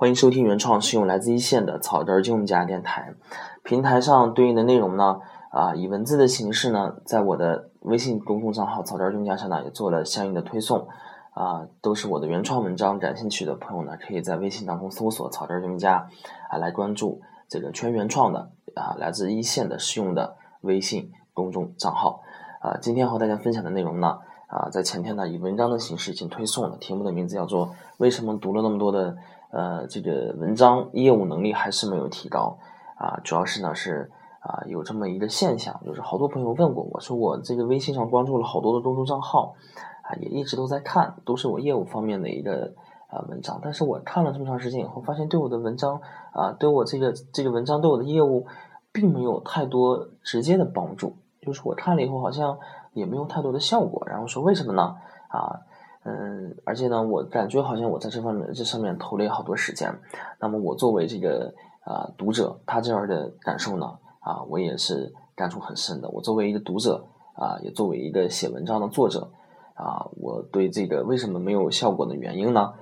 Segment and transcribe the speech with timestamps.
[0.00, 3.12] 欢迎收听原创，是用来自一线的草根儿金融家电台。
[3.62, 5.18] 平台上对应的内容呢，
[5.50, 10.88] 啊，以文字的形式呢，在我的微信公众账号“草根儿金融家”上呢，也做了相应的推送。
[11.34, 16.08] 啊，都是我的原创文章，感兴趣的朋友呢，可以在微信当中搜索“草根儿金融家”，
[16.48, 22.22] 啊，来关注这个全原创的啊，来自一线的实用的微信公众账号。
[22.62, 29.14] 啊，今天和大家分享的内容呢，啊，在前天呢，以文章的形式已经推送了，题目的名字叫做“为什么读了那么多的”。
[29.50, 32.56] 呃，这个文章业务能力还是没有提高
[32.94, 39.56] 啊，主要是呢是啊有这么一个现象，就是好多朋友问过我说，我这个微信上关注了好多的公众账号
[40.02, 42.72] 啊，也一直都在看，都是我业务方面的一个
[43.08, 46.00] 啊文章，但是我看了这么长时间以后，发现对我的文章
[46.32, 48.46] 啊，对我这个这个文章对我的业务
[48.92, 52.56] 并没有太多直接的帮助，就是我看了以后好像
[52.92, 54.96] 也没有太多的效果，然后说为什么呢？
[55.26, 55.62] 啊？
[56.02, 59.92] 嗯，而且呢，我感觉好像我在这方面这上面投了好多时间。
[60.38, 61.54] 那么我作为这个
[61.84, 66.08] 啊读者，他这样的感受呢，啊，我也是感触很深的。
[66.08, 69.30] 我作为一个读者啊，也作为一个写文章的作者
[69.74, 72.72] 啊，我对这个为什么没有效果的原因呢？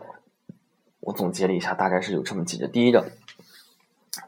[1.00, 2.68] 我总结了一下，大概是有这么几个。
[2.68, 3.10] 第一个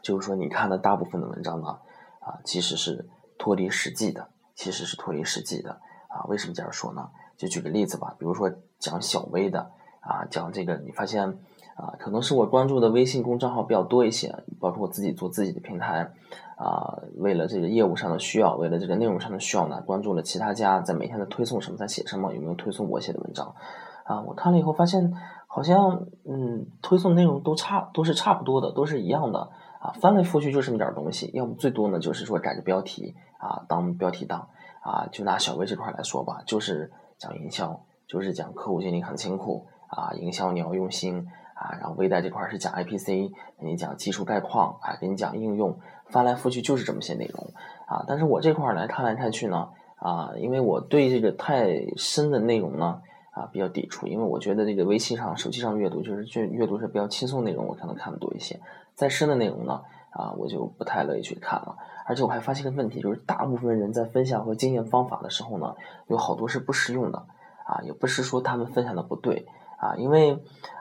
[0.03, 1.79] 就是说，你看的大部分的文章呢，
[2.19, 6.25] 啊，其实是脱离实际的，其实是脱离实际的啊。
[6.27, 7.09] 为什么这样说呢？
[7.37, 11.29] 就举个例子吧，比如说讲小微的啊，讲这个你发现
[11.75, 16.11] 啊，可能是我关注的微信公众号比较多一些，包括我自己做自己的平台
[16.57, 23.55] 啊，为了这个业务上的需要，为了这个内容上的需要呢，关注了其他家在每天的推送什么，在写什么，有没有推送我写的文章
[24.03, 24.21] 啊？
[24.21, 25.13] 我看了以后发现，
[25.47, 34.49] 好像嗯，推送内容都差，都是差不多的，都是一样的啊，翻来覆去就这么点东西，要么最多呢就是说改个标题啊，当标题党
[34.81, 36.91] 啊，就拿小微这块来说吧，就是。
[37.21, 37.79] 讲营销
[38.11, 47.53] 就是讲客户经理很辛苦啊，营销你要用心啊，然后微贷这块是讲 IPC，给你讲技术概况啊，给你讲应用，翻来覆去就是这么些内容
[47.85, 48.03] 啊。
[48.05, 58.59] 但是我这块来看来看去呢啊，因为我对这个太深的内容呢啊比较抵触，因为我觉得这个微信上、手机上阅读就是阅阅读是比较轻松内容，我可能看的多一些。
[58.93, 61.77] 再深的内容呢啊，我就不太乐意去看了。
[62.05, 65.75] 而且我还发现个问题，就是大部分人在分享和经验方法的时候呢，
[66.07, 67.23] 有好多是不实用的，
[67.71, 70.33] 啊，也不是说他们分享的不对，啊，因为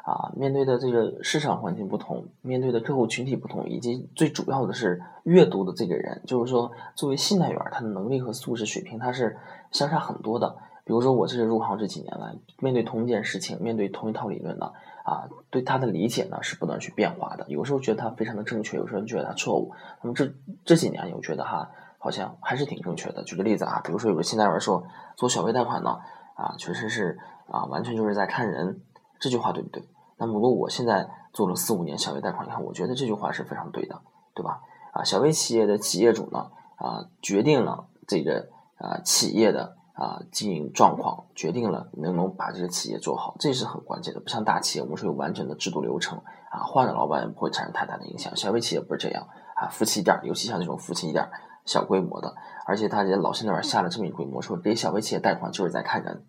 [0.05, 9.39] 啊，面对的这个市场环境不同，面对的客户群体不同，以及最主要的是阅读的这个人，就是说作为信贷员，他的能力和素质水平他是
[9.71, 10.57] 相差很多的。
[10.85, 14.73] 比如说我这是入行这几年来，面对同一件事情，面对同一套理论呢。
[15.03, 19.73] 啊，对他的理解呢是不断去变化的，有时候觉得他非常的正确，有时候觉得他错误。
[20.03, 20.31] 那么这
[20.65, 21.69] 这几年，我觉得哈，
[21.99, 23.25] 好像还是挺正确的。
[23.25, 24.85] 举个例子啊，比如说有个信贷员说
[25.17, 25.99] 做小微贷款呢，
[26.41, 27.19] 啊，确实是
[27.49, 28.81] 啊，完全就是在看人，
[29.19, 29.87] 这句话对不对？
[30.17, 34.01] 那么如果我现在做了四五年小微贷款，你看，我觉得这句话是非常对的，
[34.35, 34.63] 对吧？
[34.93, 38.49] 啊，小微企业的企业主呢，啊，决定了这个
[38.79, 39.77] 啊企业的。
[40.01, 44.21] 啊，经营状况决定了能不能把这个企业做好，这是很关键的。
[44.21, 46.17] 不像大企业，我们说有完整的制度流程
[46.51, 48.35] 啊，换了老板也不会产生太大的影响。
[48.35, 51.29] 小微企业不是这样啊，夫妻店，尤其像这种夫妻店
[51.71, 52.35] 小规模的，
[52.67, 56.25] 而且他这老信那边下了这么一规模，说给小微企业贷款就是在看人，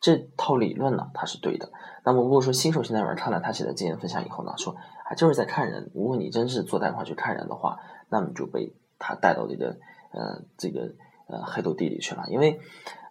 [0.00, 1.70] 这套理论呢，它是对的。
[2.04, 7.78] 那么如果说新手信贷员看了他写的经验分享以后呢，说啊就是在看人，如果你真是做贷款去看人的话，
[8.10, 9.78] 那么就被他带到这个
[10.12, 10.92] 呃这个。
[11.26, 12.60] 呃，黑斗地里去了，因为，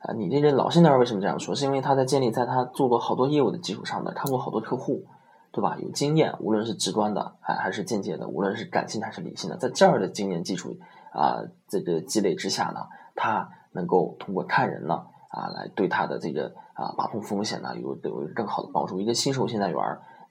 [0.01, 1.55] 啊，你这个老信贷员为什么这样说？
[1.55, 5.07] 是因为他在建立在他做过好多业务的基础上的，看过好多客户，
[5.51, 5.75] 对吧？
[5.81, 10.78] 有经验，无论是直观的，还还是间接的，无论是感性还是理性的，在这儿的经验基础
[11.13, 12.81] 啊，这个积累之下呢，
[13.16, 19.00] 他能够通过看人呢，啊，来对他的这个啊把控风险呢，有有更好的帮助。
[19.00, 19.78] 一个新手信贷员，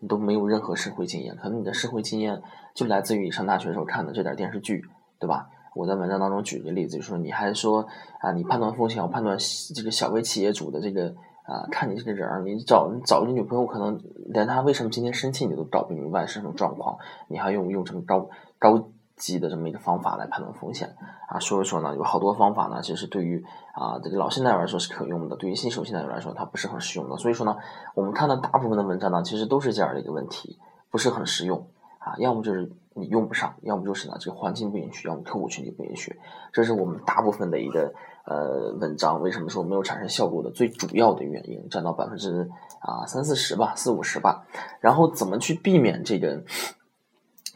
[0.00, 2.42] 你都没有任何社会经验，可能你的社会经验
[2.74, 4.84] 就来自于你上大学时候看的这点电视剧，
[5.18, 5.48] 对吧？
[5.74, 7.86] 我在文章当中举一个例子，就说你还说
[8.20, 9.38] 啊，你判断风险，要判断
[9.74, 16.98] 这个小微企业主的这个啊，看你这个人儿，你找你找你女朋友，可能连她为什么今天生气你都找不明白是什么状况，
[17.28, 18.28] 你还用用这么高
[18.58, 18.90] 高
[19.22, 20.92] 级的这么一个方法来判断风险
[21.28, 21.38] 啊？
[21.38, 27.16] 所以说呢，有好多方法呢，其实对于啊这个老信贷员来说是可用的，对于新手信贷员来说它不是很实用的。
[27.16, 27.56] 所以说呢，
[27.94, 30.58] 我们看到大部分的文章呢，其实都是这样的一个问题，
[30.90, 31.64] 不是很实用。
[32.00, 36.18] 啊，要么就是你用不上，要么就是呢这个环境不允许，要么客户群体不允许，
[36.52, 44.44] 这是我们大部分的一个呃文章为什么说没有产生效果的最主要的原因，占到百分之啊三四十吧，四五十吧。
[44.80, 46.42] 然后怎么去避免这个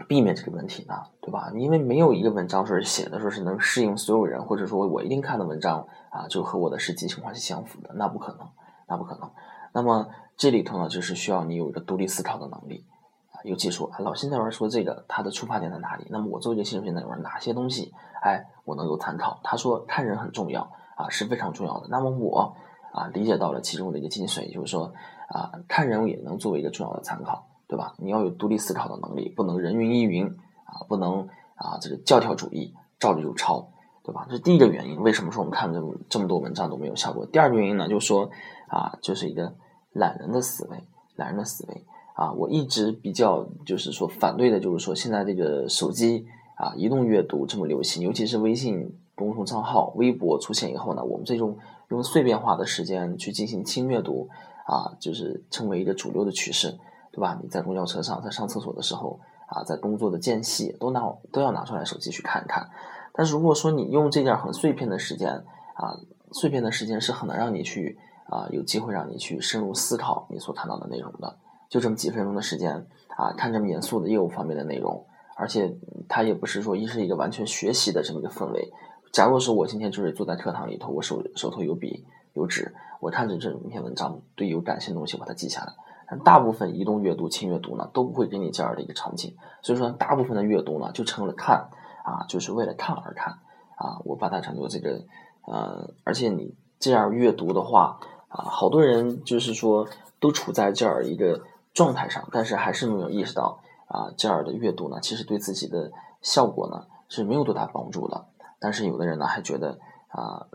[0.09, 0.95] 避免这个问题呢？
[1.21, 1.51] 对吧？
[1.55, 8.49] 因为没有一个文章说是写的说是能适应所有人，或者说我一定看的文章啊就和我的实际情况是相符的，那不可能，
[8.87, 9.31] 那不可能。
[9.73, 12.85] 那么这里头呢，就是需要你有一个独立思考的能力
[13.33, 13.41] 啊。
[13.45, 16.07] 尤其说老新在玩说这个，他的出发点在哪里？
[16.11, 17.93] 那么我作为一个新手在玩哪些东西？
[18.23, 19.41] 哎，我能够参考。
[19.43, 21.89] 他说看人很重要啊，是非常重要的。
[21.89, 22.57] 那么我
[22.93, 24.93] 啊理解到了其中的一个精髓，就是说
[25.29, 27.95] 啊看人也能作为一个重要的参考，对吧？
[27.99, 33.69] 你要有独立思考的能力，不能人云亦云啊，不能啊这个教条主义照着就抄，
[34.05, 34.27] 对吧？
[34.29, 35.01] 这是第一个原因。
[35.03, 37.27] 为什么说我们看这么这么多文章都没有效果？
[37.27, 38.31] 第二个原因呢，就是说
[38.69, 39.55] 啊就是一个
[39.93, 40.79] 懒人的思维，
[41.17, 41.85] 懒人的思维。
[42.15, 51.59] 啊，我一直比较就是说反对的，就是说现在这个手机啊，移动阅读这么流行，尤其是微信公众账号、微博出现以后呢，我们这种
[51.89, 54.31] 用碎片化的时间去进行轻阅读
[54.65, 56.79] 啊，就是成为一个主流的趋势，
[57.17, 57.39] 对吧？
[57.43, 61.01] 你在公交车上，在上厕所的时候啊，在工作的间隙，都拿
[61.33, 62.69] 都要拿出来手机去看一看。
[63.15, 65.97] 但是如果说你用这点很碎片的时间啊，
[66.33, 67.99] 碎片的时间是很难让你去
[68.29, 71.39] 啊，有机会让你去深入思考你所看到的内容的。
[71.71, 72.87] 就这么几分钟的时间
[73.17, 75.75] 啊，看这么严肃的业务方面的内容，而且
[76.07, 78.71] 它也不是说一是一个完全学习的这么一个氛围。
[79.11, 82.05] 假如说我今天就是坐在课堂里头，我手手头有笔
[82.35, 85.73] 有纸，我看着这篇文章，对有感兴趣的东西把它记下来。
[86.09, 89.37] 但大部分移动阅读、轻阅读呢，都不会给你这样的一个场景。
[89.63, 91.69] 所以说，大部分的阅读呢，就成了看
[92.05, 93.35] 啊，就是为了看而看
[93.77, 94.01] 啊。
[94.05, 95.03] 我把它称作这个
[95.47, 97.99] 呃，而且你这样阅读的话
[98.29, 99.87] 啊，好多人就是说
[100.21, 101.43] 都处在这样一个。
[101.77, 105.93] 状态上，但是还是没有意识到啊，这样的阅读呢，其实对自己的
[106.23, 108.25] 效果呢是没有多大帮助的。
[108.59, 110.47] 但是有的人呢还觉得啊，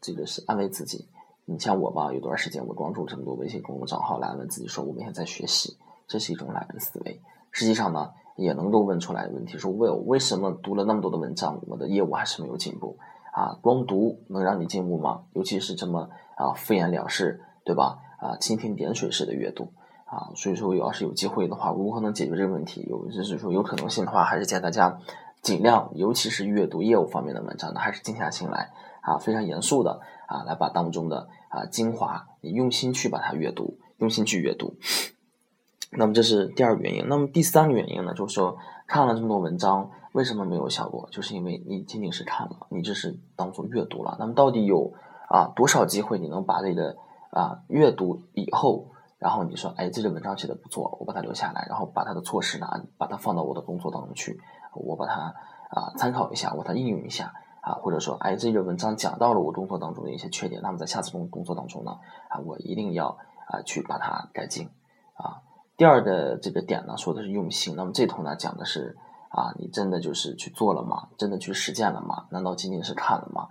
[0.00, 1.06] 这个是安慰自己。
[1.52, 5.76] 你像我吧，有段时间我关注这么多微信公众账号来问自己，说我每天在学习，
[6.08, 7.20] 这是一种懒人思维。
[7.50, 12.96] 实际上呢，也能够问出来问题，说为为什么读了那么多的文章，我的业务还是没有进步
[13.34, 13.58] 啊？
[13.60, 15.24] 光读能让你进步吗？
[15.34, 17.98] 尤其是这么啊敷衍了事，对吧？
[18.18, 19.68] 啊蜻蜓点水式的阅读。
[20.06, 22.86] 啊，所以说，要是有机会的话，如何能解决这个问题？
[22.86, 24.98] 有就是说，有可能性的话，还是建议大家
[25.40, 34.74] 尽量，尤其是阅读业务方面的文章呢，还是静下心来啊，非常严肃的啊，来把当中的啊精华，你用心去把它阅读，用心去阅读。
[35.92, 37.06] 那么这是第二个原因。
[37.06, 38.56] 那么第三个原因呢，就是说
[38.86, 41.06] 看了这么多文章，为什么没有效果？
[41.12, 44.16] 就是因为你仅仅是看了，你这是当做阅读了。
[44.18, 44.94] 那么到底有
[45.28, 46.96] 啊多少机会你能把这个
[47.30, 48.88] 啊阅读以后？
[49.18, 52.66] 然后你说，哎，这个文章写的不错，我把它留下来，然后把它的措施呢，
[52.98, 54.40] 把它放到我的工作当中去，
[54.74, 55.32] 我把它
[55.70, 57.32] 啊参考一下，我把它应用一下
[57.62, 61.98] 啊，或者说，哎，这个文章讲到了我工作当中的一些缺点，那么在下次工工作当中呢，
[62.28, 63.16] 啊，我一定要
[63.46, 64.68] 啊去把它改进
[65.14, 65.40] 啊。
[65.78, 68.98] 第二个这个点呢，说的是用心，那么这头呢讲的是
[69.30, 71.08] 啊，你真的就是去做了吗？
[71.16, 72.26] 真的去实践了吗？
[72.30, 73.48] 难道仅仅是看了吗？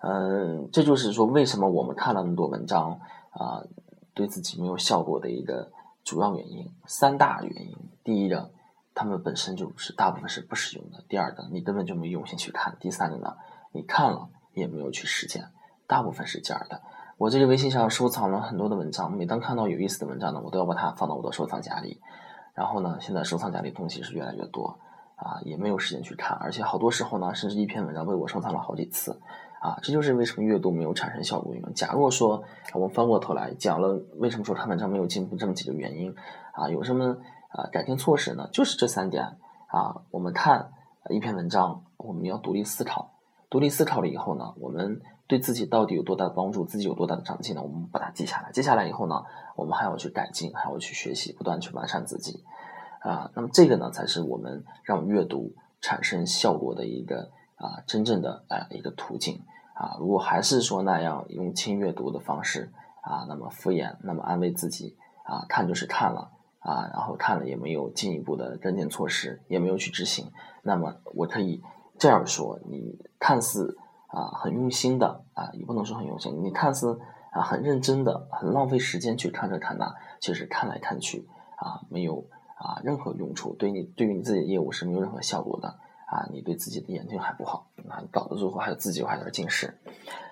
[0.00, 2.98] 嗯，这就是说为什么我们看了那么多文章
[3.30, 3.62] 啊。
[4.12, 5.70] 对自己没有效果的一个
[6.04, 7.76] 主要原因，三大原因。
[8.02, 8.50] 第一个，
[8.92, 13.36] 他们本身就是大部分是不实用的；第二个，你根本就没用心去看；第三个呢，
[13.72, 15.44] 你看了也没有去实践，
[15.86, 16.82] 大部分是这样的。
[17.18, 22.00] 我这个微信上收藏了很多的文章，每当看到有意思的文章呢，我都要把它放到我的收藏夹里。
[22.54, 24.78] 然后呢，现在收藏夹里东西是越来越多，
[25.16, 29.20] 啊，也没有时间去看，而且好多时候呢，甚至一篇文章被我收藏了好几次。
[29.60, 31.74] 啊，这就是为什么阅读没有产生效果原因。
[31.74, 36.14] 假如说我们翻过头来讲了为什么说看文章没有进步这么几个原因，
[36.54, 37.18] 啊，有什么
[37.50, 38.48] 啊改进措施呢？
[38.54, 39.22] 就是这三点
[39.66, 40.00] 啊。
[40.10, 40.72] 我们看
[41.10, 43.12] 一篇文章，我们要独立思考，
[43.50, 47.62] 独立思考了以后呢，我们对自己到底有多大的帮助，自己有多大的长进呢？
[47.62, 49.22] 我们把它记下来，记下来以后呢，
[49.56, 52.42] 我们还要去改进，还要去学习，不断去完善自己
[53.00, 53.30] 啊。
[53.34, 57.30] 那么这个呢，才是我们让阅读产生效果的一个。
[57.60, 59.42] 啊，真正的啊一个途径
[59.74, 66.30] 啊，如果还是说那样用轻阅读的方式啊，那么敷衍，那么安慰自己啊，看就是看了
[66.60, 71.62] 啊，然后看了也没有进一步的跟进措施，也没有去执行，那么我可以
[72.00, 73.78] 这样说，你看似
[74.08, 76.98] 啊很用心的啊，也不能说很用心，你看似
[77.30, 82.24] 啊很认真的，很浪费时间去看这看那，其实看来看去啊没有
[82.56, 85.78] 啊任何用处，对你对于你自己的业务是没有任何效果的。
[86.10, 89.78] 啊，你对自己的眼睛还不好啊，搞得最后还有自己还有点近视。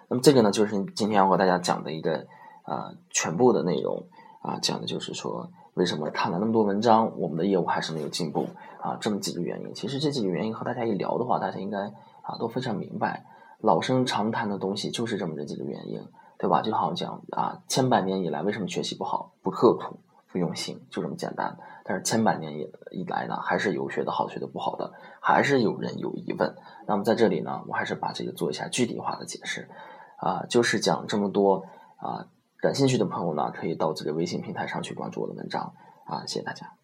[0.08, 2.26] 那么这个呢，就是今天要和大家讲的一个
[2.64, 4.08] 啊全部的内容
[4.42, 8.49] 啊，讲的就是说为什么看了那么多文章，我们的业务还是没有进步
[8.82, 9.73] 啊，这么几个原因。
[9.73, 11.78] 其实这几个原因和大家一聊的话，大家应该
[12.23, 13.25] 啊都非常明白。
[13.61, 16.04] 老生常谈的东西就是这么这几个原因，
[16.37, 16.61] 对吧？
[16.61, 19.32] 就好像讲啊，千百年以来为什么学习不好？
[19.42, 20.00] 不刻苦。
[20.30, 21.56] 不用心，就这么简单。
[21.85, 24.92] 但是千百年以以来呢，还是有学的好，学的不好的，
[25.23, 26.54] 还是有人有疑问。
[26.87, 29.70] 那么在这里呢，我还是把这个做一下具体化的解释。
[30.18, 31.64] 啊，就是讲这么多
[31.97, 32.26] 啊，
[32.60, 35.74] 感兴趣的朋友呢，可以到这个微信平台上去关注我的文章。
[36.06, 36.77] 啊，谢谢大家。